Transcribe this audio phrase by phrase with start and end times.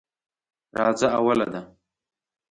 [0.79, 1.61] راځه اوله ده.